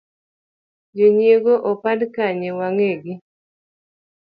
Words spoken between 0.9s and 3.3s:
jonyiego opand kanye wangegi?